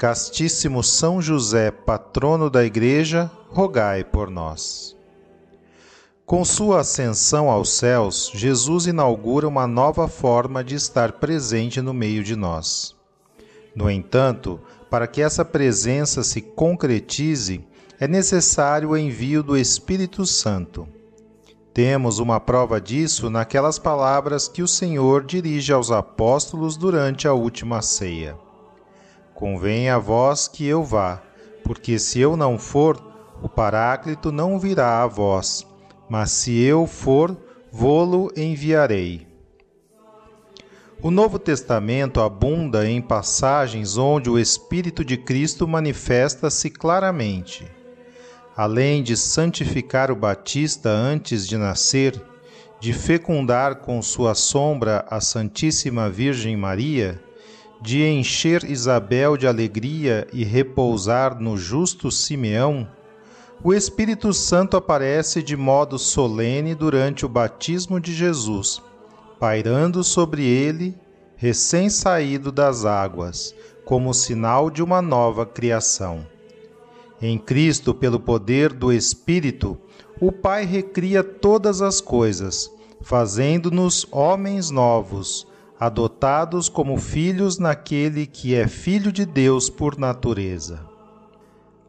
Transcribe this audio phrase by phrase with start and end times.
[0.00, 4.96] Castíssimo São José, patrono da Igreja, rogai por nós.
[6.24, 12.24] Com sua ascensão aos céus, Jesus inaugura uma nova forma de estar presente no meio
[12.24, 12.96] de nós.
[13.76, 17.62] No entanto, para que essa presença se concretize,
[17.98, 20.88] é necessário o envio do Espírito Santo.
[21.74, 27.82] Temos uma prova disso naquelas palavras que o Senhor dirige aos apóstolos durante a última
[27.82, 28.34] ceia.
[29.40, 31.22] Convém a vós que eu vá,
[31.64, 33.02] porque se eu não for,
[33.42, 35.66] o Paráclito não virá a vós,
[36.10, 37.34] mas se eu for,
[37.72, 39.26] vô-lo enviarei.
[41.00, 47.66] O Novo Testamento abunda em passagens onde o Espírito de Cristo manifesta-se claramente.
[48.54, 52.22] Além de santificar o Batista antes de nascer,
[52.78, 57.18] de fecundar com sua sombra a Santíssima Virgem Maria,
[57.80, 62.86] de encher Isabel de alegria e repousar no justo Simeão,
[63.64, 68.82] o Espírito Santo aparece de modo solene durante o batismo de Jesus,
[69.38, 70.94] pairando sobre ele,
[71.36, 76.26] recém-saído das águas, como sinal de uma nova criação.
[77.20, 79.78] Em Cristo, pelo poder do Espírito,
[80.20, 82.70] o Pai recria todas as coisas,
[83.02, 85.49] fazendo-nos homens novos
[85.80, 90.86] adotados como filhos naquele que é Filho de Deus por natureza.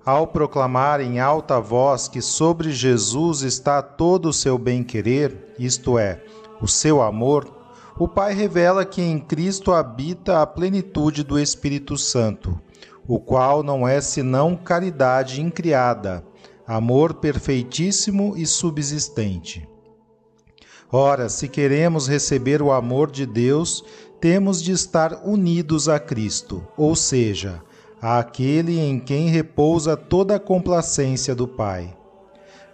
[0.06, 6.24] Ao proclamar em alta voz que sobre Jesus está todo o seu bem-querer, isto é,
[6.62, 7.54] o seu amor,
[8.00, 12.58] o Pai revela que em Cristo habita a plenitude do Espírito Santo,
[13.06, 16.24] o qual não é senão caridade incriada,
[16.66, 19.68] amor perfeitíssimo e subsistente.
[20.92, 23.82] Ora, se queremos receber o amor de Deus,
[24.20, 27.64] temos de estar unidos a Cristo, ou seja,
[28.02, 31.96] àquele em quem repousa toda a complacência do Pai.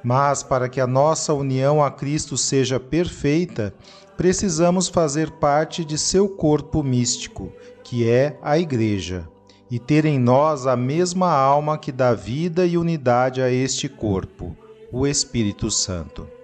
[0.03, 3.71] Mas para que a nossa união a Cristo seja perfeita,
[4.17, 7.51] precisamos fazer parte de seu corpo místico,
[7.83, 9.29] que é a Igreja,
[9.69, 14.55] e ter em nós a mesma alma que dá vida e unidade a este corpo,
[14.91, 16.36] o Espírito Santo.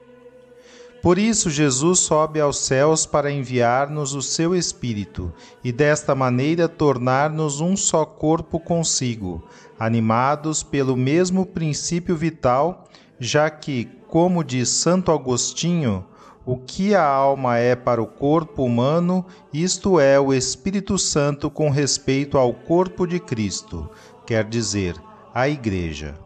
[1.03, 7.59] Por isso, Jesus sobe aos céus para enviar-nos o seu Espírito e desta maneira tornar-nos
[7.59, 9.43] um só corpo consigo,
[9.77, 12.85] animados pelo mesmo princípio vital,
[13.19, 16.05] já que, como diz Santo Agostinho,
[16.45, 21.69] o que a alma é para o corpo humano, isto é o Espírito Santo com
[21.69, 23.89] respeito ao corpo de Cristo,
[24.25, 24.95] quer dizer,
[25.33, 26.22] a Igreja.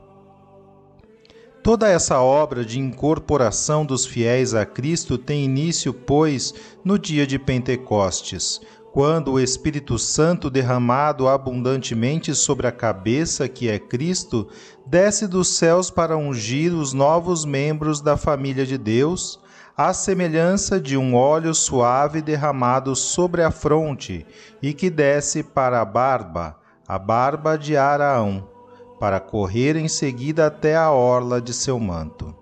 [1.68, 7.38] Toda essa obra de incorporação dos fiéis a Cristo tem início, pois, no dia de
[7.38, 8.62] Pentecostes,
[8.94, 14.48] quando o Espírito Santo, derramado abundantemente sobre a cabeça que é Cristo,
[14.86, 19.38] desce dos céus para ungir os novos membros da família de Deus,
[19.76, 24.26] à semelhança de um óleo suave derramado sobre a fronte
[24.62, 26.56] e que desce para a barba,
[26.88, 28.56] a barba de Araão
[29.00, 32.36] para correr em seguida até a orla de seu manto.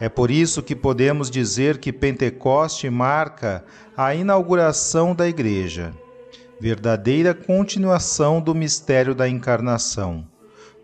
[0.00, 3.64] É por isso que podemos dizer que Pentecoste marca
[3.96, 5.92] a inauguração da Igreja,
[6.60, 10.24] verdadeira continuação do mistério da encarnação.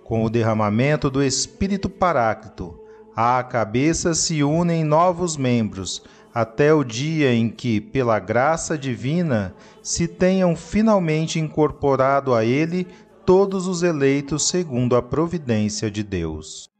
[0.03, 2.79] Com o derramamento do Espírito Paráclito,
[3.15, 6.03] à cabeça se unem novos membros,
[6.35, 12.89] até o dia em que, pela graça divina, se tenham finalmente incorporado a Ele
[13.25, 16.74] todos os eleitos segundo a providência de Deus.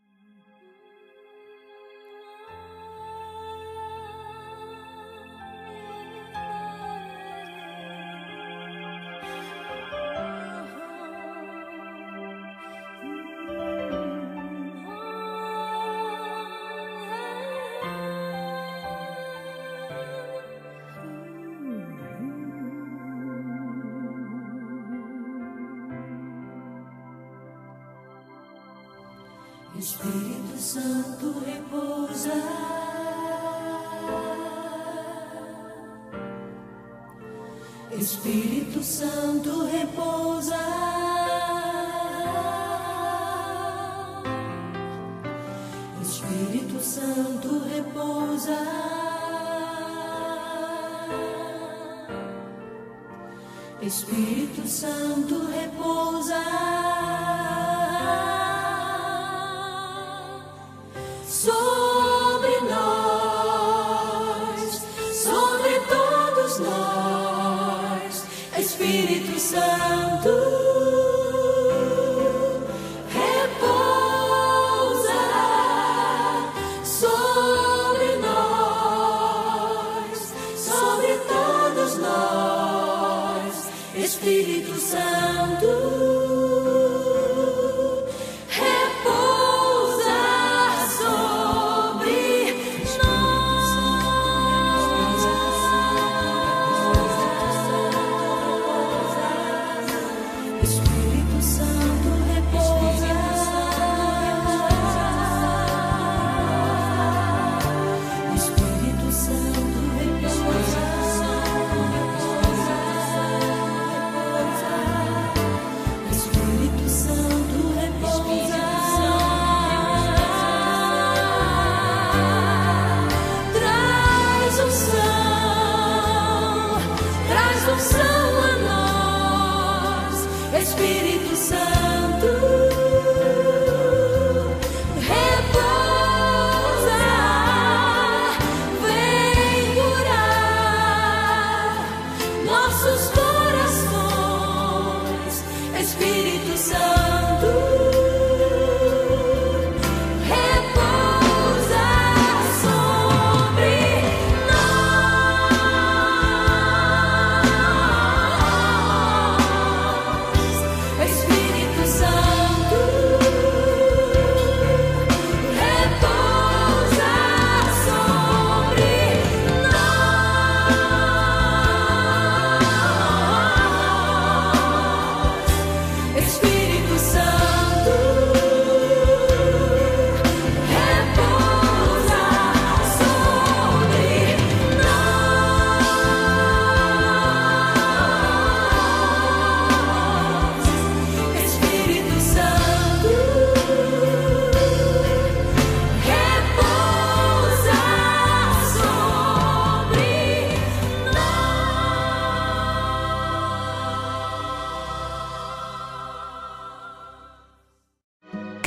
[53.87, 56.43] Espírito Santo repousa.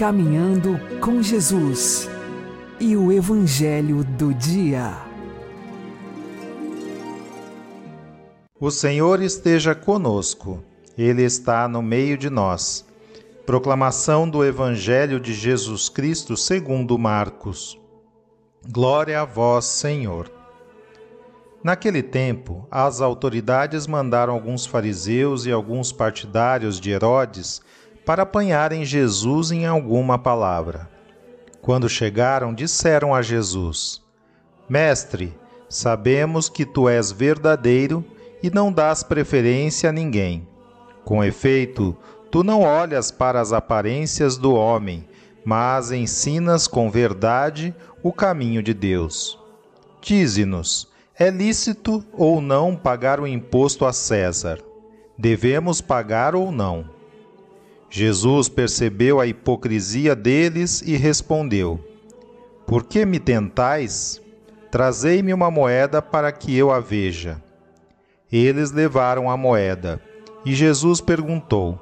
[0.07, 2.09] Caminhando com Jesus
[2.79, 4.93] e o Evangelho do Dia.
[8.57, 10.63] O Senhor esteja conosco,
[10.97, 12.85] Ele está no meio de nós.
[13.45, 17.77] Proclamação do Evangelho de Jesus Cristo segundo Marcos.
[18.65, 20.31] Glória a vós, Senhor.
[21.61, 27.61] Naquele tempo, as autoridades mandaram alguns fariseus e alguns partidários de Herodes
[28.07, 30.89] para apanharem Jesus em alguma palavra.
[31.61, 34.01] Quando chegaram, disseram a Jesus:
[34.69, 35.37] Mestre,
[35.67, 38.05] sabemos que tu és verdadeiro
[38.41, 40.47] e não dás preferência a ninguém.
[41.03, 41.97] Com efeito,
[42.31, 45.05] tu não olhas para as aparências do homem,
[45.43, 49.37] mas ensinas com verdade o caminho de Deus.
[49.99, 50.87] Dize-nos:
[51.19, 54.59] é lícito ou não pagar o imposto a César?
[55.17, 56.95] Devemos pagar ou não?
[57.89, 61.79] Jesus percebeu a hipocrisia deles e respondeu:
[62.65, 64.21] Por que me tentais?
[64.69, 67.41] Trazei-me uma moeda para que eu a veja.
[68.31, 70.01] Eles levaram a moeda,
[70.45, 71.79] e Jesus perguntou: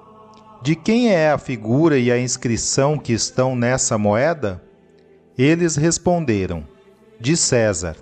[0.62, 4.62] De quem é a figura e a inscrição que estão nessa moeda?
[5.36, 6.64] Eles responderam:
[7.20, 7.96] De César.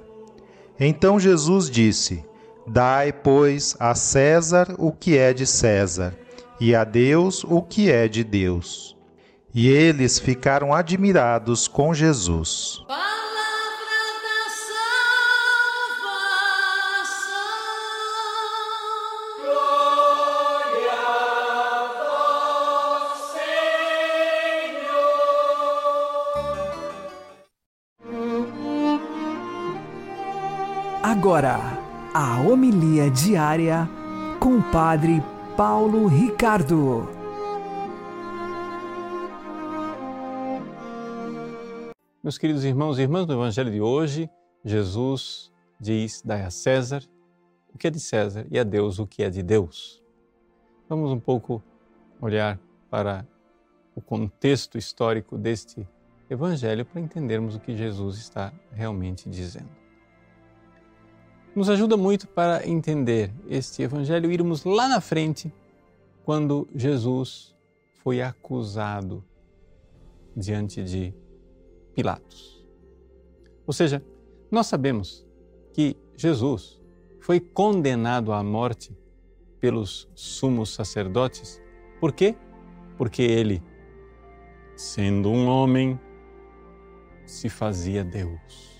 [0.77, 2.21] Então Jesus disse:
[2.67, 6.13] Dai, pois, a César o que é de César
[6.63, 8.95] e a Deus o que é de Deus.
[9.53, 12.81] E eles ficaram admirados com Jesus.
[31.03, 31.59] Agora,
[32.13, 33.89] a homilia diária
[34.39, 35.21] com o Padre
[35.57, 37.07] Paulo Ricardo.
[42.23, 44.27] Meus queridos irmãos e irmãs, no Evangelho de hoje,
[44.65, 47.03] Jesus diz: Dai a César
[47.71, 50.01] o que é de César e a Deus o que é de Deus.
[50.89, 51.63] Vamos um pouco
[52.19, 53.23] olhar para
[53.95, 55.87] o contexto histórico deste
[56.31, 59.82] Evangelho para entendermos o que Jesus está realmente dizendo.
[61.55, 65.53] Nos ajuda muito para entender este Evangelho irmos lá na frente,
[66.25, 67.55] quando Jesus
[68.01, 69.23] foi acusado
[70.35, 71.13] diante de
[71.93, 72.65] Pilatos.
[73.67, 74.03] Ou seja,
[74.49, 75.23] nós sabemos
[75.73, 76.81] que Jesus
[77.19, 78.97] foi condenado à morte
[79.59, 81.61] pelos sumos sacerdotes.
[81.99, 82.35] Por quê?
[82.97, 83.61] Porque ele,
[84.75, 85.99] sendo um homem,
[87.27, 88.73] se fazia Deus.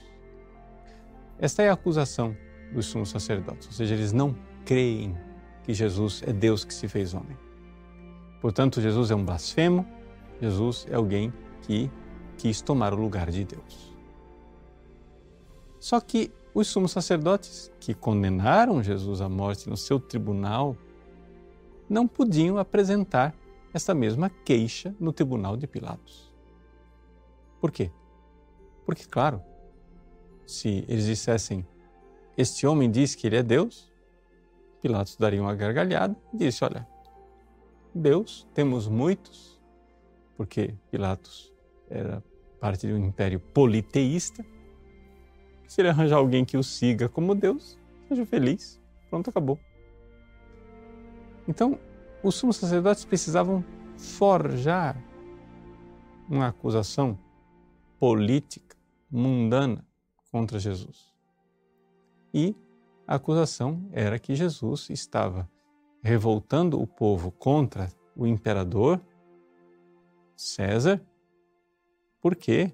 [1.38, 2.36] Esta é a acusação
[2.74, 5.18] dos sumos sacerdotes, ou seja, eles não creem
[5.64, 7.38] que Jesus é Deus que se fez homem.
[8.42, 9.88] Portanto, Jesus é um blasfemo,
[10.42, 11.90] Jesus é alguém que
[12.38, 13.94] quis tomar o lugar de Deus.
[15.80, 20.76] Só que os sumos sacerdotes que condenaram Jesus à morte no seu tribunal
[21.90, 23.34] não podiam apresentar
[23.74, 26.32] esta mesma queixa no tribunal de Pilatos.
[27.60, 27.92] Por quê?
[28.86, 29.42] Porque, claro,
[30.46, 31.66] se eles dissessem
[32.38, 33.92] este homem diz que ele é Deus,
[34.82, 36.88] Pilatos daria uma gargalhada e disse: Olha,
[37.94, 39.60] Deus temos muitos,
[40.36, 41.54] porque Pilatos
[41.90, 42.24] era
[42.60, 44.44] parte de um império politeísta
[45.68, 48.80] se ele arranjar alguém que o siga como Deus, seja feliz.
[49.10, 49.60] Pronto, acabou.
[51.48, 51.80] Então,
[52.22, 53.64] os sumos sacerdotes precisavam
[53.98, 55.02] forjar
[56.30, 57.18] uma acusação
[58.00, 58.76] política,
[59.10, 59.86] mundana
[60.32, 61.13] contra Jesus.
[62.34, 62.56] E
[63.08, 65.50] a acusação era que Jesus estava
[66.02, 69.00] revoltando o povo contra o imperador
[70.36, 71.02] César,
[72.22, 72.74] porque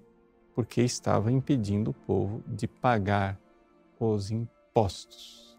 [0.55, 3.39] porque estava impedindo o povo de pagar
[3.97, 5.57] os impostos.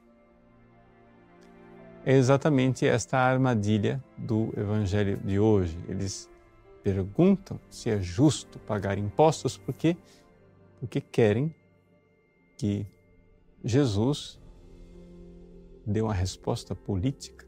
[2.04, 5.78] É exatamente esta armadilha do Evangelho de hoje.
[5.88, 6.28] Eles
[6.83, 9.97] perguntam se é justo pagar impostos porque
[10.78, 11.54] porque querem
[12.57, 12.87] que
[13.64, 14.40] Jesus
[15.87, 17.47] dê uma resposta política.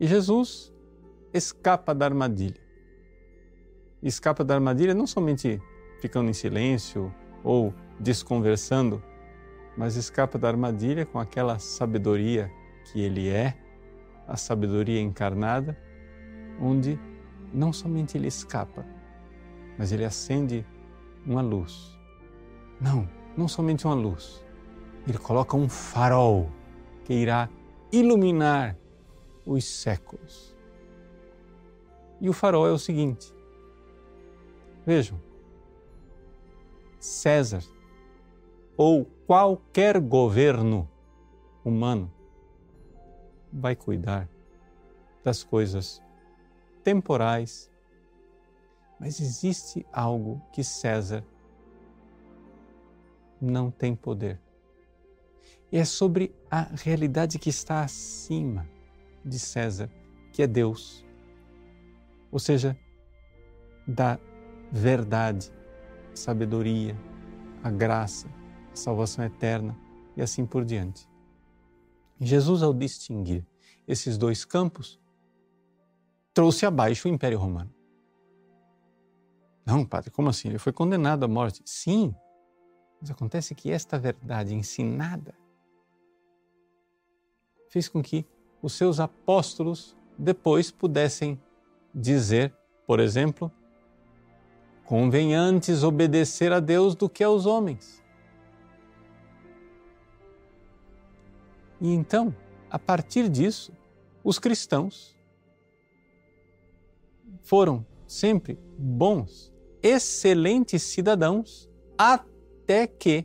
[0.00, 0.72] E Jesus
[1.32, 2.68] escapa da armadilha
[4.02, 5.60] escapa da armadilha não somente
[6.00, 7.12] ficando em silêncio
[7.42, 9.02] ou desconversando,
[9.76, 12.50] mas escapa da armadilha com aquela sabedoria
[12.84, 13.56] que ele é,
[14.26, 15.76] a sabedoria encarnada,
[16.60, 16.98] onde
[17.52, 18.84] não somente ele escapa,
[19.76, 20.64] mas ele acende
[21.26, 21.96] uma luz.
[22.80, 24.44] Não, não somente uma luz.
[25.06, 26.50] Ele coloca um farol
[27.04, 27.48] que irá
[27.92, 28.76] iluminar
[29.46, 30.54] os séculos.
[32.20, 33.32] E o farol é o seguinte:
[34.84, 35.20] Vejam,
[36.98, 37.62] César
[38.76, 40.88] ou qualquer governo
[41.64, 42.12] humano
[43.52, 44.28] vai cuidar
[45.22, 46.02] das coisas
[46.82, 47.70] temporais,
[48.98, 51.24] mas existe algo que César
[53.40, 54.40] não tem poder.
[55.70, 58.68] E é sobre a realidade que está acima
[59.24, 59.90] de César,
[60.32, 61.04] que é Deus.
[62.30, 62.78] Ou seja,
[63.86, 64.18] da
[64.72, 65.50] verdade,
[66.14, 66.96] sabedoria,
[67.62, 68.28] a graça,
[68.72, 69.76] a salvação eterna
[70.16, 71.08] e assim por diante.
[72.20, 73.46] Jesus, ao distinguir
[73.86, 75.00] esses dois campos,
[76.34, 77.72] trouxe abaixo o Império Romano.
[79.64, 80.48] Não, padre, como assim?
[80.48, 81.62] Ele foi condenado à morte.
[81.64, 82.14] Sim,
[83.00, 85.34] mas acontece que esta verdade ensinada
[87.68, 88.26] fez com que
[88.60, 91.40] os seus apóstolos depois pudessem
[91.94, 92.52] dizer,
[92.86, 93.52] por exemplo,
[94.88, 98.02] Convém antes obedecer a Deus do que aos homens.
[101.78, 102.34] E então,
[102.70, 103.70] a partir disso,
[104.24, 105.14] os cristãos
[107.42, 109.52] foram sempre bons,
[109.82, 112.37] excelentes cidadãos, até
[112.86, 113.24] que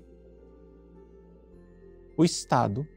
[2.16, 2.88] o Estado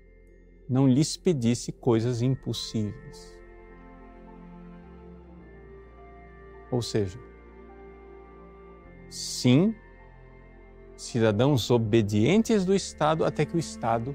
[0.69, 3.37] não lhes pedisse coisas impossíveis.
[6.71, 7.19] Ou seja,
[9.09, 9.75] sim,
[10.97, 14.15] cidadãos obedientes do Estado até que o Estado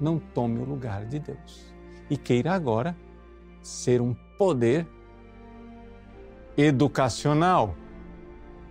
[0.00, 1.74] não tome o lugar de Deus
[2.08, 2.96] e queira agora
[3.62, 4.86] ser um poder
[6.56, 7.74] educacional,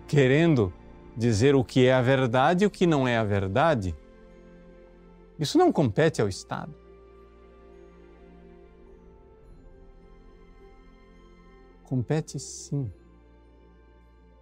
[0.06, 0.72] querendo
[1.16, 3.96] dizer o que é a verdade e o que não é a verdade.
[5.38, 6.74] Isso não compete ao Estado.
[11.84, 12.90] Compete sim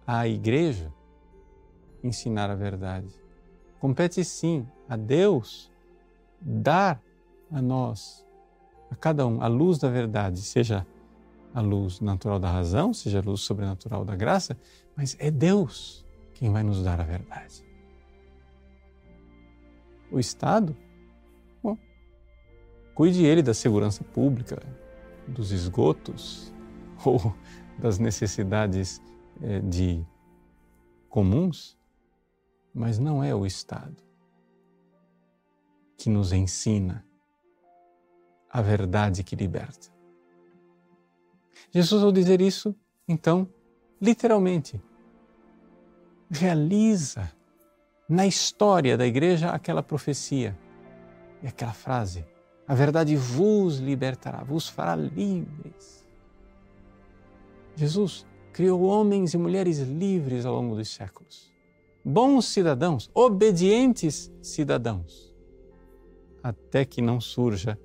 [0.05, 0.91] à Igreja
[2.03, 3.07] ensinar a verdade.
[3.79, 5.71] Compete sim a Deus
[6.41, 7.01] dar
[7.51, 8.25] a nós,
[8.89, 10.85] a cada um, a luz da verdade, seja
[11.53, 14.57] a luz natural da razão, seja a luz sobrenatural da graça,
[14.95, 16.04] mas é Deus
[16.35, 17.65] quem vai nos dar a verdade.
[20.11, 20.77] O Estado,
[21.63, 21.77] bom,
[22.93, 24.61] cuide ele da segurança pública,
[25.27, 26.53] dos esgotos
[27.03, 27.33] ou
[27.79, 29.01] das necessidades
[29.41, 30.05] eh, de
[31.09, 31.77] comuns,
[32.73, 33.95] mas não é o Estado
[35.97, 37.05] que nos ensina
[38.49, 39.93] a verdade que liberta.
[41.71, 42.75] Jesus, ao dizer isso,
[43.07, 43.49] então,
[44.01, 44.81] literalmente,
[46.29, 47.31] realiza
[48.07, 50.57] na história da igreja aquela profecia
[51.41, 52.25] e aquela frase:
[52.67, 56.05] a verdade vos libertará, vos fará livres.
[57.75, 61.51] Jesus criou homens e mulheres livres ao longo dos séculos,
[62.03, 65.35] bons cidadãos, obedientes cidadãos,
[66.41, 67.77] até que não surja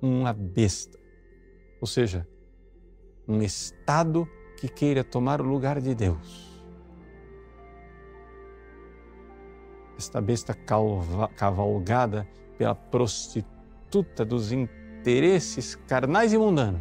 [0.00, 0.98] uma besta,
[1.80, 2.26] ou seja,
[3.28, 4.28] um Estado
[4.62, 6.62] que queira tomar o lugar de Deus.
[9.98, 10.54] Esta besta
[11.36, 16.80] cavalgada pela prostituta dos interesses carnais e mundanos,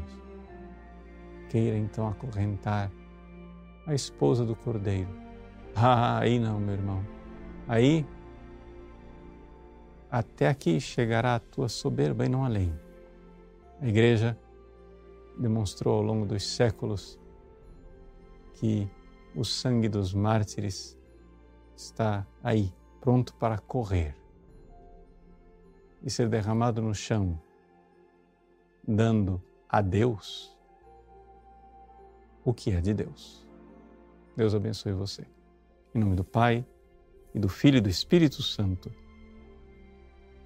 [1.50, 2.92] queira então acorrentar
[3.88, 5.10] a esposa do cordeiro.
[5.76, 7.04] Ah, aí não, meu irmão.
[7.68, 8.06] Aí
[10.12, 12.72] até aqui chegará a tua soberba e não além.
[13.82, 14.38] A igreja
[15.40, 17.20] demonstrou ao longo dos séculos
[18.62, 18.88] que
[19.36, 20.96] o sangue dos mártires
[21.76, 24.16] está aí, pronto para correr
[26.04, 27.42] e ser derramado no chão,
[28.88, 30.56] dando a Deus
[32.46, 33.48] o que é de Deus.
[34.38, 35.26] Deus abençoe você.
[35.96, 36.64] Em nome do Pai,
[37.34, 38.92] e do Filho e do Espírito Santo.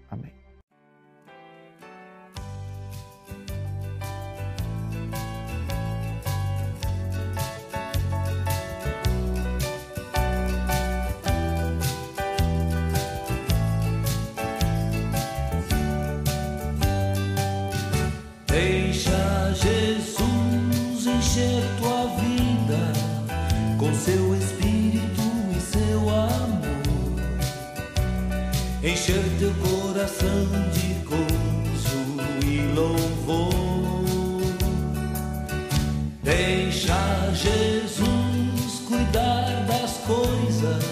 [0.10, 0.34] Amém.
[30.05, 32.03] Coração de gozo
[32.45, 33.51] e louvor.
[36.21, 40.83] Deixa Jesus cuidar das coisas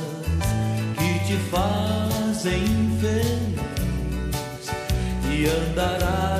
[0.97, 2.65] que te fazem
[2.99, 4.71] feliz
[5.31, 6.32] e andarás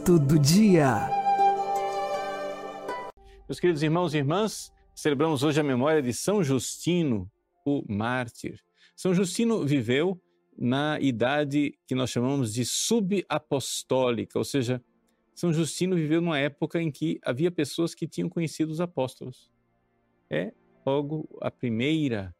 [0.00, 1.10] Santo do Dia.
[3.46, 7.30] Meus queridos irmãos e irmãs, celebramos hoje a memória de São Justino,
[7.66, 8.58] o mártir.
[8.96, 10.18] São Justino viveu
[10.56, 14.82] na idade que nós chamamos de subapostólica, ou seja,
[15.34, 19.50] São Justino viveu numa época em que havia pessoas que tinham conhecido os apóstolos.
[20.30, 20.54] É
[20.86, 22.34] logo a primeira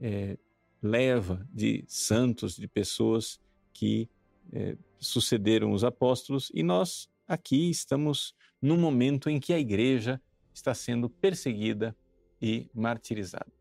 [0.00, 0.38] é,
[0.82, 3.38] leva de santos, de pessoas
[3.70, 4.08] que
[4.50, 10.20] é, sucederam os apóstolos, e nós aqui estamos num momento em que a igreja
[10.54, 11.96] está sendo perseguida
[12.40, 13.52] e martirizada.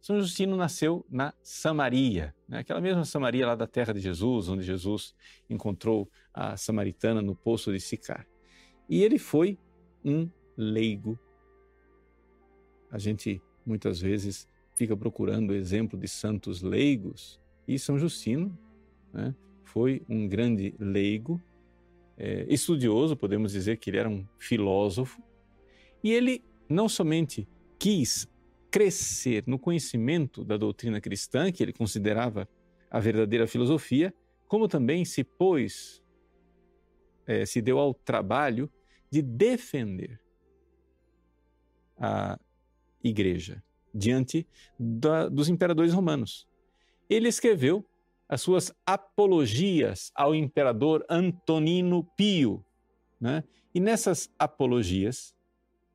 [0.00, 2.60] São Justino nasceu na Samaria, né?
[2.60, 5.14] aquela mesma Samaria lá da terra de Jesus, onde Jesus
[5.48, 8.26] encontrou a samaritana no poço de Sicar.
[8.88, 9.58] E ele foi
[10.04, 11.18] um leigo.
[12.90, 18.58] A gente muitas vezes fica procurando o exemplo de santos leigos, e São Justino
[19.12, 19.34] né,
[19.72, 21.40] foi um grande leigo,
[22.18, 25.22] é, estudioso, podemos dizer que ele era um filósofo,
[26.02, 28.28] e ele não somente quis
[28.70, 32.48] crescer no conhecimento da doutrina cristã, que ele considerava
[32.90, 34.12] a verdadeira filosofia,
[34.48, 36.02] como também se pôs,
[37.26, 38.68] é, se deu ao trabalho
[39.08, 40.20] de defender
[41.96, 42.38] a
[43.04, 43.62] igreja
[43.94, 44.46] diante
[44.78, 46.48] da, dos imperadores romanos.
[47.08, 47.84] Ele escreveu
[48.30, 52.64] as suas apologias ao imperador Antonino Pio.
[53.20, 53.42] Né?
[53.74, 55.34] E nessas apologias,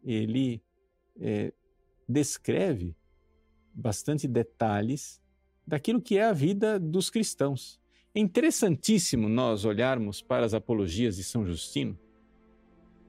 [0.04, 0.62] ele
[1.18, 1.54] é,
[2.06, 2.94] descreve
[3.74, 5.24] bastante detalhes
[5.66, 7.80] daquilo que é a vida dos cristãos.
[8.14, 11.98] É interessantíssimo nós olharmos para as apologias de São Justino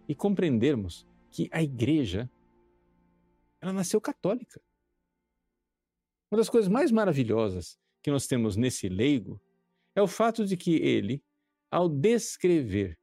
[0.08, 2.30] e compreendermos que a igreja
[3.60, 4.62] ela nasceu católica.
[6.30, 9.42] Uma das coisas mais maravilhosas que nós temos nesse leigo
[9.92, 11.20] é o fato de que ele,
[11.68, 12.96] ao descrever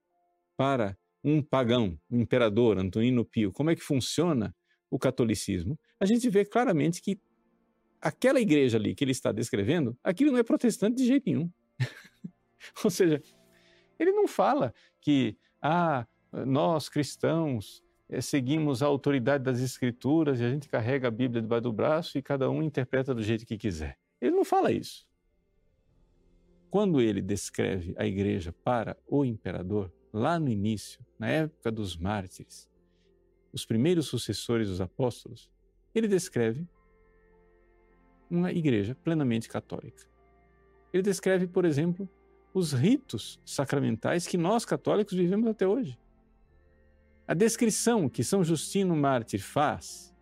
[0.55, 4.55] para um pagão, um imperador, Antonino Pio, como é que funciona
[4.89, 7.19] o catolicismo, a gente vê claramente que
[7.99, 11.51] aquela igreja ali que ele está descrevendo, aquilo não é protestante de jeito nenhum.
[12.85, 13.21] Ou seja,
[13.99, 20.49] ele não fala que ah, nós cristãos é, seguimos a autoridade das escrituras e a
[20.49, 24.01] gente carrega a Bíblia debaixo do braço e cada um interpreta do jeito que quiser.
[24.23, 25.05] Ele não fala isso.
[26.71, 32.71] Quando ele descreve a igreja para o imperador, lá no início, na época dos mártires,
[33.51, 35.51] os primeiros sucessores dos apóstolos,
[35.93, 36.65] ele descreve
[38.29, 40.09] uma igreja plenamente católica.
[40.93, 42.09] Ele descreve, por exemplo,
[42.53, 45.99] os ritos sacramentais que nós católicos vivemos até hoje.
[47.27, 50.15] A descrição que São Justino Mártir faz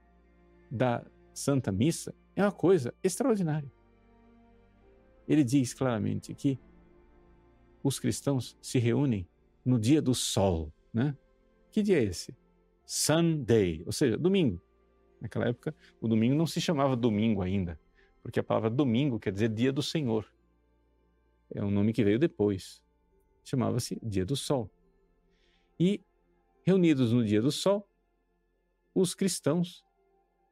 [0.71, 3.71] da Santa Missa é uma coisa extraordinária.
[5.27, 6.59] Ele diz claramente que
[7.83, 9.27] os cristãos se reúnem
[9.65, 11.17] no dia do sol, né?
[11.71, 12.35] Que dia é esse?
[12.85, 14.61] Sunday, ou seja, domingo.
[15.19, 17.79] Naquela época, o domingo não se chamava domingo ainda,
[18.21, 20.25] porque a palavra domingo quer dizer dia do Senhor.
[21.53, 22.81] É um nome que veio depois.
[23.43, 24.69] Chamava-se dia do sol.
[25.79, 26.03] E
[26.63, 27.87] Reunidos no dia do sol,
[28.93, 29.83] os cristãos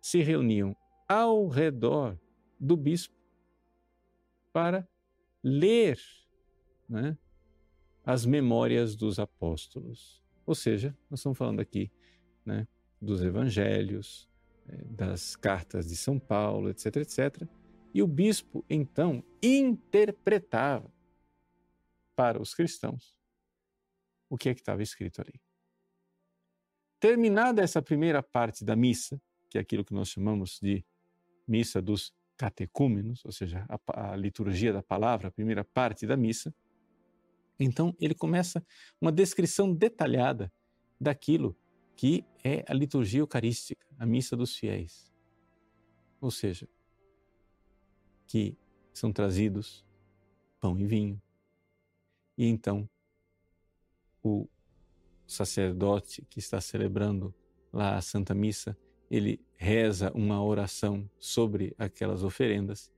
[0.02, 0.76] se reuniam
[1.08, 2.20] ao redor
[2.60, 3.16] do bispo
[4.52, 4.88] para
[5.44, 6.00] ler
[6.88, 7.18] né,
[8.06, 10.24] as memórias dos apóstolos.
[10.46, 11.92] Ou seja, nós estamos falando aqui
[12.46, 12.68] né,
[13.02, 14.30] dos evangelhos,
[14.68, 17.48] é, das cartas de São Paulo, etc, etc.
[17.94, 20.92] E o bispo, então, interpretava
[22.16, 23.18] para os cristãos
[24.30, 25.40] o que é que estava escrito ali.
[27.00, 30.86] Terminada essa primeira parte da missa, que é aquilo que nós chamamos de
[31.48, 36.56] missa dos catecúmenos, ou seja, a, a liturgia da palavra, a primeira parte da missa,
[37.60, 38.66] então ele começa
[39.02, 40.50] uma descrição detalhada
[41.00, 41.54] daquilo
[41.98, 45.14] que é a liturgia eucarística, a missa dos fiéis.
[46.22, 46.66] Ou seja,
[48.26, 48.58] que
[48.94, 49.86] são trazidos
[50.62, 51.22] pão e vinho.
[52.38, 52.90] E então
[54.24, 54.48] o
[55.28, 57.36] sacerdote que está celebrando
[57.72, 58.78] lá a Santa Missa,
[59.12, 62.90] ele reza uma oração sobre aquelas oferendas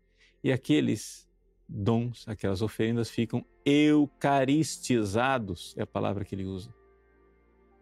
[0.44, 1.28] e aqueles
[1.68, 6.72] dons, aquelas oferendas ficam eucaristizados, é a palavra que ele usa.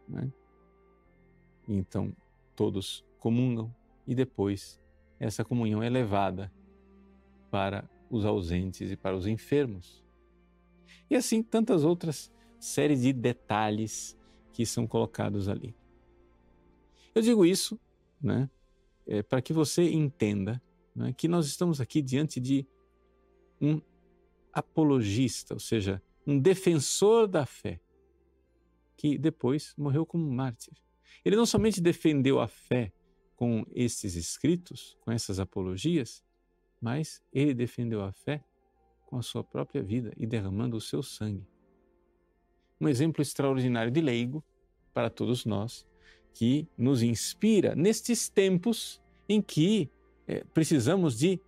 [0.07, 0.31] Né?
[1.67, 2.15] Então
[2.55, 3.75] todos comungam
[4.07, 4.79] e depois
[5.19, 6.49] essa comunhão é levada
[7.51, 10.01] para os ausentes e para os enfermos.
[11.09, 14.17] E assim tantas outras séries de detalhes
[14.53, 15.75] que são colocados ali.
[17.13, 17.77] Eu digo isso
[18.21, 18.49] né,
[19.09, 20.61] é, para que você entenda
[20.95, 22.65] né, que nós estamos aqui diante de
[23.59, 23.81] um
[24.53, 27.81] apologista, ou seja, um defensor da fé,
[28.95, 30.73] que depois morreu como mártir.
[31.25, 32.93] Ele não somente defendeu a fé
[33.35, 36.23] com esses escritos, com essas apologias,
[36.79, 38.43] mas ele defendeu a fé
[39.07, 41.47] com a sua própria vida e derramando o seu sangue.
[42.79, 44.43] Um exemplo extraordinário de leigo
[44.93, 45.85] para todos nós,
[46.33, 49.89] que nos inspira nestes tempos em que
[50.27, 51.39] é, precisamos de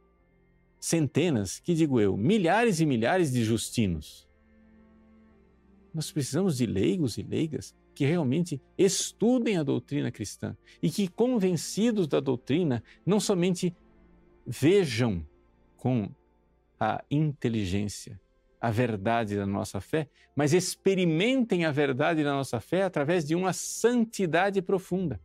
[0.79, 4.27] centenas, que digo eu, milhares e milhares de justinos.
[5.93, 12.07] Nós precisamos de leigos e leigas que realmente estudem a doutrina cristã e que, convencidos
[12.07, 13.75] da doutrina, não somente
[14.45, 15.25] vejam
[15.77, 16.09] com
[16.79, 18.19] a inteligência
[18.62, 23.52] a verdade da nossa fé, mas experimentem a verdade da nossa fé através de uma
[23.54, 25.19] santidade profunda.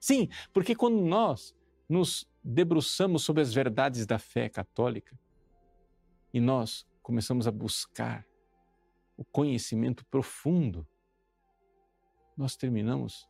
[0.00, 1.54] Sim, porque quando nós
[1.86, 5.18] nos debruçamos sobre as verdades da fé católica
[6.32, 8.26] e nós começamos a buscar
[9.18, 10.86] o conhecimento profundo,
[12.36, 13.28] nós terminamos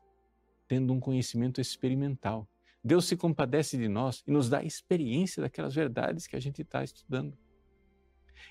[0.68, 2.46] tendo um conhecimento experimental.
[2.84, 6.62] Deus se compadece de nós e nos dá a experiência daquelas verdades que a gente
[6.62, 7.36] está estudando.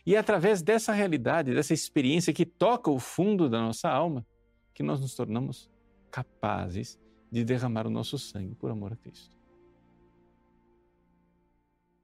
[0.06, 4.26] E é através dessa realidade, dessa experiência que toca o fundo da nossa alma,
[4.74, 5.70] que nós nos tornamos
[6.10, 7.00] capazes
[7.32, 9.36] de derramar o nosso sangue por amor a Cristo.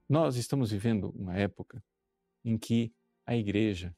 [0.10, 1.84] Nós estamos vivendo uma época
[2.44, 2.94] em que
[3.26, 3.96] a igreja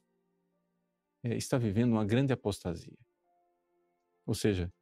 [1.22, 2.96] é, está vivendo uma grande apostasia.
[4.24, 4.72] Ou seja,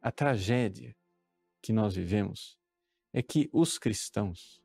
[0.00, 0.96] a tragédia
[1.60, 2.58] que nós vivemos
[3.12, 4.63] é que os cristãos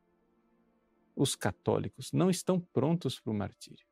[1.19, 3.85] os católicos não estão prontos para o martírio.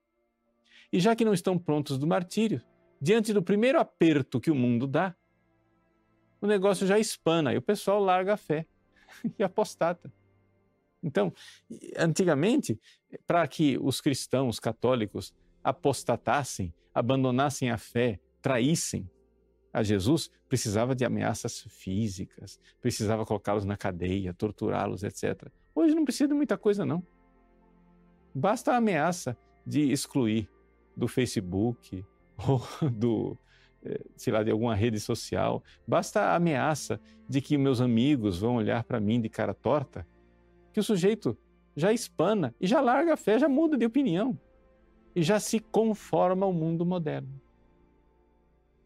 [0.94, 2.62] E já que não estão prontos do martírio,
[3.02, 5.14] diante do primeiro aperto que o mundo dá,
[6.40, 8.66] o negócio já espana e o pessoal larga a fé
[9.38, 10.10] e apostata.
[11.04, 11.34] Então,
[11.98, 12.80] antigamente,
[13.26, 19.10] para que os cristãos católicos apostatassem, abandonassem a fé, traíssem
[19.74, 25.52] a Jesus, precisava de ameaças físicas, precisava colocá-los na cadeia, torturá-los, etc.
[25.76, 27.06] Hoje não precisa de muita coisa, não.
[28.40, 30.48] Basta a ameaça de excluir
[30.96, 32.06] do Facebook
[32.48, 33.36] ou do,
[33.84, 35.64] eh, sei lá, de alguma rede social.
[35.88, 40.08] Basta a ameaça de que meus amigos vão olhar para mim de cara torta,
[40.72, 41.36] que o sujeito
[41.76, 44.40] já espana e já larga a fé, já muda de opinião
[45.16, 47.42] e já se conforma ao mundo moderno.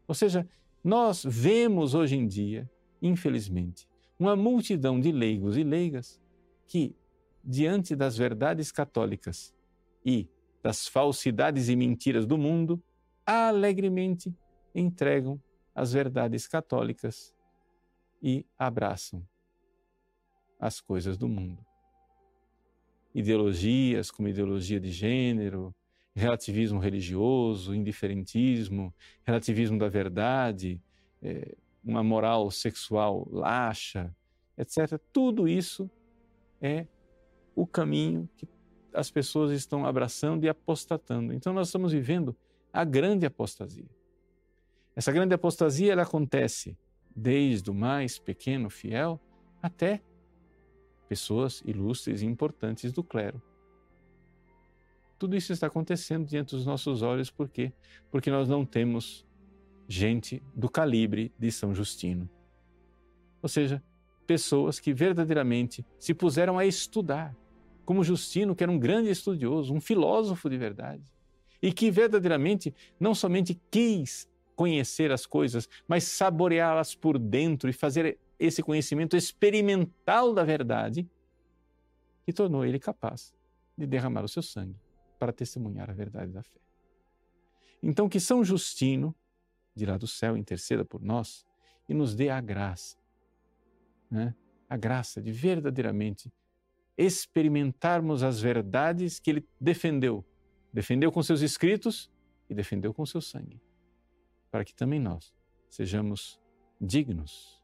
[0.08, 0.48] Ou seja,
[0.82, 3.86] nós vemos hoje em dia, infelizmente,
[4.18, 6.22] uma multidão de leigos e leigas
[6.66, 6.96] que
[7.44, 9.54] diante das verdades católicas
[10.06, 10.30] e
[10.62, 12.82] das falsidades e mentiras do mundo,
[13.26, 14.34] alegremente
[14.74, 15.42] entregam
[15.74, 17.34] as verdades católicas
[18.22, 19.26] e abraçam
[20.60, 21.66] as coisas do mundo.
[23.14, 25.76] Ideologias como ideologia de gênero,
[26.16, 30.82] relativismo religioso, indiferentismo, relativismo da verdade,
[31.22, 34.16] é, uma moral sexual laxa,
[34.58, 35.00] etc.
[35.12, 35.90] Tudo isso
[36.62, 36.86] é
[37.56, 38.48] o caminho que
[38.94, 41.34] as pessoas estão abraçando e apostatando.
[41.34, 42.36] Então nós estamos vivendo
[42.74, 43.90] a grande apostasia.
[44.96, 46.78] Essa grande apostasia ela acontece
[47.16, 49.20] desde o mais pequeno fiel
[49.62, 50.02] até
[51.08, 53.42] pessoas ilustres e importantes do clero.
[55.20, 57.72] Tudo isso está acontecendo diante dos nossos olhos, por quê?
[58.10, 59.26] Porque nós não temos
[59.88, 62.30] gente do calibre de São Justino.
[63.42, 63.84] Ou seja,
[64.26, 67.36] pessoas que verdadeiramente se puseram a estudar,
[67.92, 71.04] como Justino, que era um grande estudioso, um filósofo de verdade,
[71.62, 78.18] e que verdadeiramente não somente quis conhecer as coisas, mas saboreá-las por dentro e fazer
[78.40, 81.06] esse conhecimento experimental da verdade,
[82.26, 83.34] que tornou ele capaz
[83.78, 84.80] de derramar o seu sangue
[85.20, 86.62] para testemunhar a verdade da fé.
[87.84, 89.14] Então, que São Justino,
[89.76, 91.46] de lá do céu, interceda por nós
[91.90, 92.96] e nos dê a graça,
[94.10, 94.34] né?
[94.70, 96.32] a graça de verdadeiramente
[97.02, 100.26] experimentarmos as verdades que ele defendeu.
[100.74, 102.12] Defendeu com seus escritos
[102.50, 103.62] e defendeu com seu sangue.
[104.50, 105.34] Para que também nós
[105.70, 106.40] sejamos
[106.80, 107.62] dignos,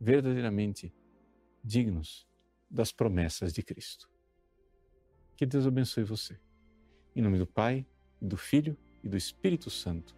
[0.00, 0.92] verdadeiramente
[1.62, 2.26] dignos
[2.70, 4.10] das promessas de Cristo.
[5.36, 6.38] Que Deus abençoe você.
[7.14, 7.86] Em nome do Pai,
[8.20, 10.17] do Filho e do Espírito Santo.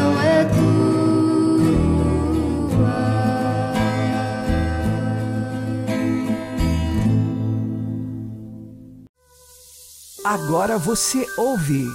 [10.33, 11.85] Agora você ouve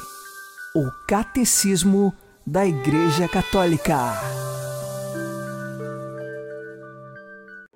[0.74, 2.12] o Catecismo
[2.46, 3.96] da Igreja Católica.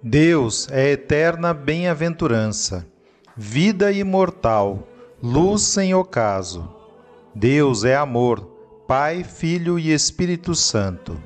[0.03, 2.87] Deus é eterna bem-aventurança,
[3.35, 4.87] vida imortal,
[5.23, 6.71] luz sem ocaso.
[7.35, 8.41] Deus é amor,
[8.87, 11.19] Pai, Filho e Espírito Santo.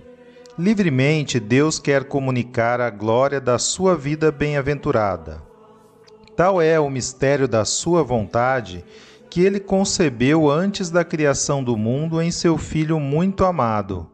[0.56, 5.42] Livremente Deus quer comunicar a glória da sua vida bem-aventurada.
[6.36, 8.84] Tal é o mistério da sua vontade
[9.34, 14.08] que ele concebeu antes da criação do mundo em seu Filho muito amado,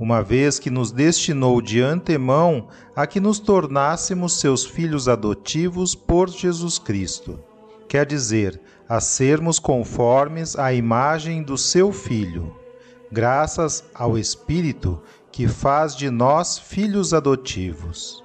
[0.00, 6.30] uma vez que nos destinou de antemão a que nos tornássemos seus filhos adotivos por
[6.30, 7.38] Jesus Cristo.
[7.86, 8.58] Quer dizer,
[8.88, 12.56] a sermos conformes à imagem do seu Filho,
[13.10, 18.24] graças ao Espírito que faz de nós filhos adotivos.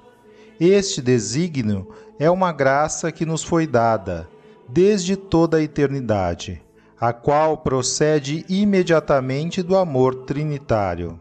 [0.58, 4.26] Este desígnio é uma graça que nos foi dada
[4.68, 6.62] desde toda a eternidade,
[7.00, 11.18] a qual procede imediatamente do amor trinitário.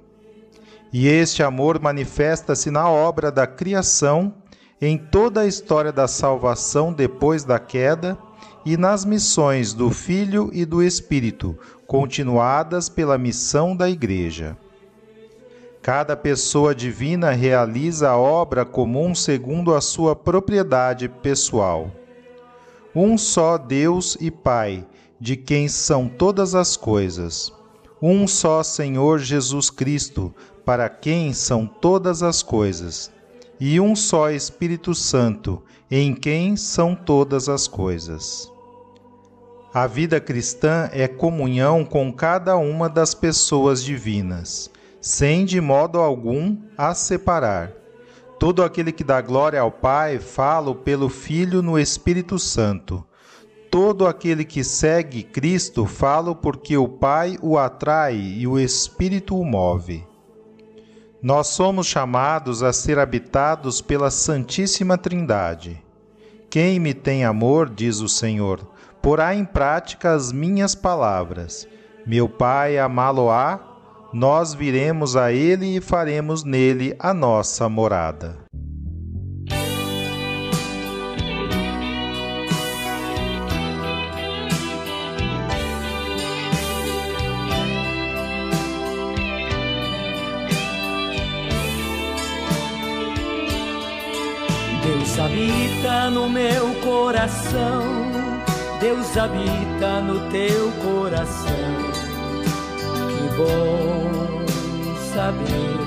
[0.92, 4.34] E este amor manifesta-se na obra da criação,
[4.82, 8.18] em toda a história da salvação depois da queda
[8.66, 14.58] e nas missões do Filho e do Espírito, continuadas pela missão da Igreja.
[15.82, 21.90] Cada pessoa divina realiza a obra comum segundo a sua propriedade pessoal.
[23.00, 24.84] Um só Deus e Pai,
[25.22, 27.54] de quem são todas as coisas.
[28.02, 30.34] Um só Senhor Jesus Cristo,
[30.66, 33.12] para quem são todas as coisas.
[33.60, 35.62] E um só Espírito Santo,
[35.92, 38.52] em quem são todas as coisas.
[39.72, 46.58] A vida cristã é comunhão com cada uma das pessoas divinas, sem de modo algum
[46.76, 47.74] as separar.
[48.40, 53.04] Todo aquele que dá glória ao Pai, fala pelo Filho no Espírito Santo.
[53.72, 59.44] Todo aquele que segue Cristo, fala porque o Pai o atrai e o Espírito o
[59.44, 60.06] move.
[61.22, 65.84] Nós somos chamados a ser habitados pela Santíssima Trindade.
[66.48, 68.66] Quem me tem amor, diz o Senhor,
[69.02, 71.68] porá em prática as minhas palavras.
[72.06, 73.67] Meu Pai amá-lo-á,
[74.14, 78.48] nós viremos a ele e faremos nele a nossa morada.
[95.20, 97.84] habita no meu coração,
[98.80, 101.77] Deus habita no teu coração.
[103.38, 104.46] Que bom
[105.14, 105.78] saber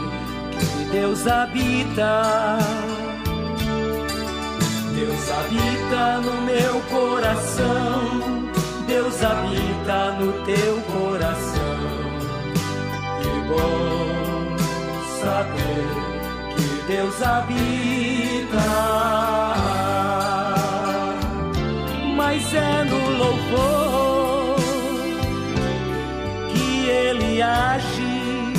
[0.60, 2.58] que Deus habita.
[4.94, 8.50] Deus habita no meu coração,
[8.86, 11.76] Deus habita no teu coração.
[13.20, 14.56] Que bom
[15.20, 15.88] saber
[16.86, 18.68] Deus habita,
[22.14, 23.89] mas é no louvor
[27.42, 28.52] Age,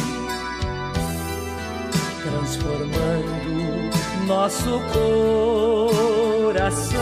[2.24, 3.90] transformando
[4.28, 4.82] nosso
[6.44, 7.02] coração.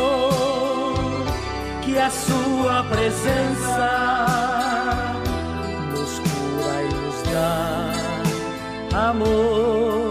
[1.83, 4.55] que a Sua presença
[7.35, 7.93] amor,
[8.93, 10.04] amor.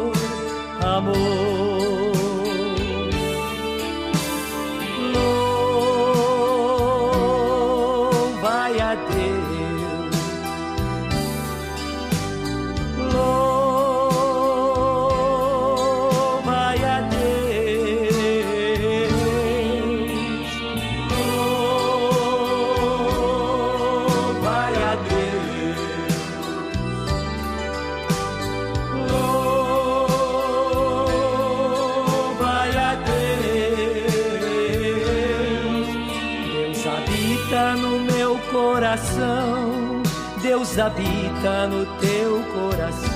[40.74, 43.10] Deus habita no teu coração.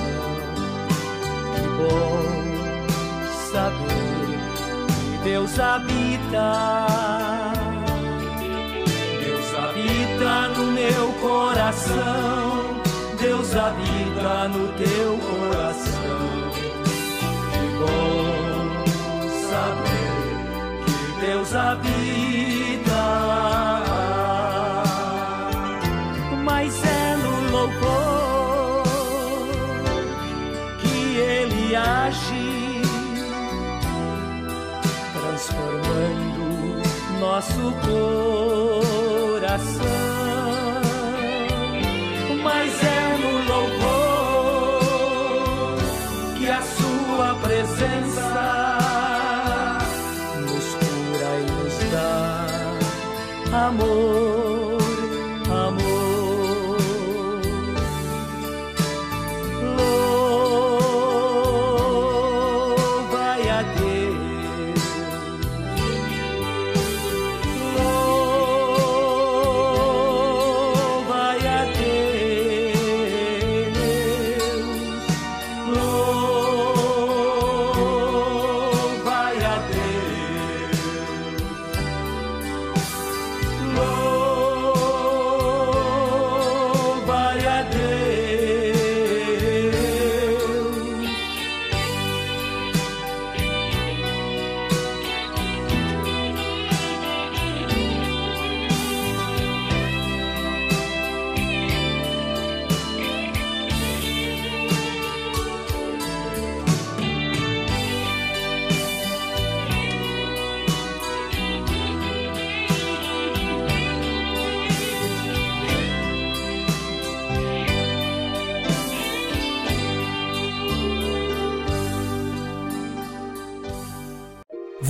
[1.54, 2.22] Que bom
[3.50, 4.38] saber
[4.86, 6.86] que Deus habita.
[9.24, 12.80] Deus habita no meu coração.
[13.20, 15.77] Deus habita no teu coração.
[37.38, 38.87] Nosso coração.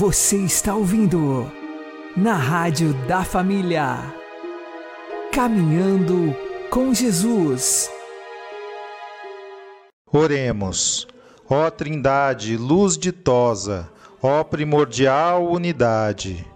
[0.09, 1.52] Você está ouvindo
[2.16, 4.11] na Rádio da Família.
[5.30, 6.34] Caminhando
[6.70, 7.90] com Jesus.
[10.11, 11.06] Oremos.
[11.46, 13.86] Ó Trindade, luz ditosa,
[14.22, 16.46] ó primordial unidade.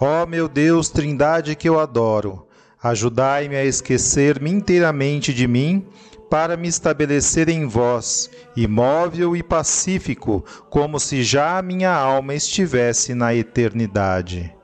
[0.00, 2.46] Ó meu Deus, Trindade que eu adoro,
[2.82, 5.86] ajudai-me a esquecer-me inteiramente de mim
[6.30, 13.14] para me estabelecer em vós, imóvel e pacífico, como se já a minha alma estivesse
[13.14, 14.54] na eternidade.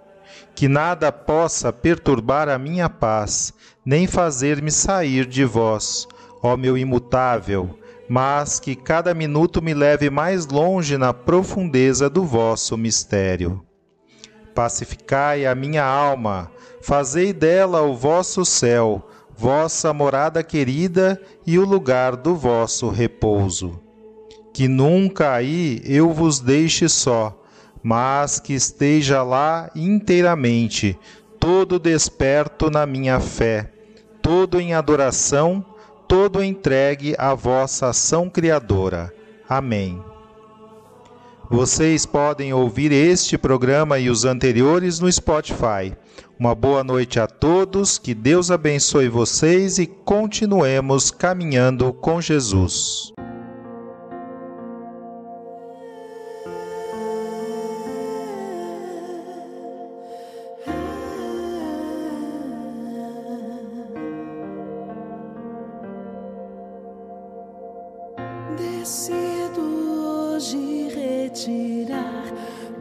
[0.54, 3.52] Que nada possa perturbar a minha paz,
[3.84, 6.06] nem fazer-me sair de vós,
[6.40, 7.76] ó meu imutável,
[8.08, 13.60] mas que cada minuto me leve mais longe na profundeza do vosso mistério.
[14.54, 16.50] Pacificai a minha alma,
[16.80, 23.78] fazei dela o vosso céu, vossa morada querida e o lugar do vosso repouso.
[24.52, 27.38] Que nunca aí eu vos deixe só,
[27.82, 30.98] mas que esteja lá inteiramente,
[31.38, 33.70] todo desperto na minha fé,
[34.22, 35.64] todo em adoração,
[36.08, 39.12] todo entregue à vossa ação criadora.
[39.48, 40.02] Amém.
[41.48, 45.96] Vocês podem ouvir este programa e os anteriores no Spotify.
[46.38, 53.10] Uma boa noite a todos, que Deus abençoe vocês e continuemos caminhando com Jesus.
[68.58, 69.62] Decido
[70.34, 72.26] hoje retirar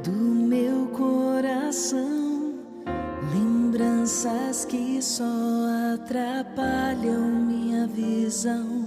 [0.03, 2.14] do meu coração
[4.05, 5.23] lembranças que só
[5.95, 8.85] atrapalham minha visão.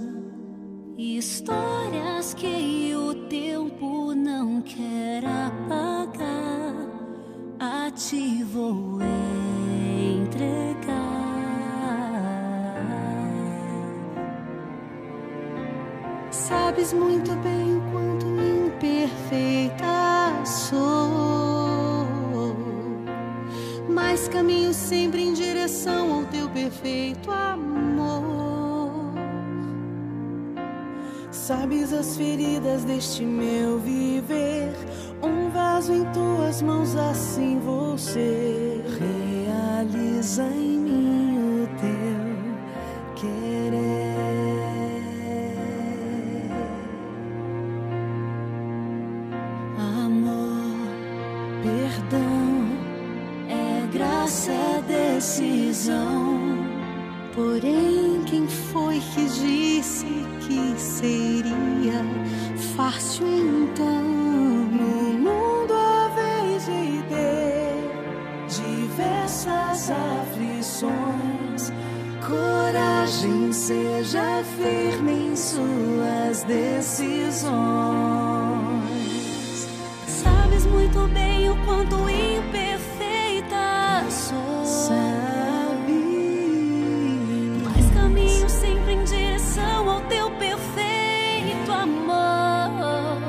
[0.97, 6.73] Histórias que o tempo não quer apagar,
[7.59, 8.99] a ti vou
[10.13, 10.87] entregar.
[16.31, 18.08] Sabes muito bem quanto
[24.29, 29.13] caminho sempre em direção ao teu perfeito amor.
[31.31, 34.73] Sabes as feridas deste meu viver,
[35.21, 37.59] um vaso em tuas mãos, assim
[37.97, 38.83] ser.
[38.99, 40.78] Realiza em
[76.49, 77.51] decisões.
[80.07, 84.65] Sabes muito bem o quanto imperfeita sou.
[84.65, 85.93] Sabe,
[87.63, 93.19] Mas caminho sempre em direção ao teu perfeito amor.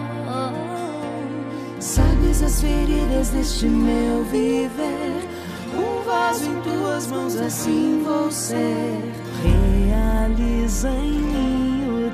[1.78, 5.28] Sabes as feridas deste meu viver.
[5.74, 9.12] Um vaso em tuas mãos, assim vou ser.
[9.42, 11.69] Realiza em mim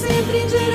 [0.00, 0.69] sempre em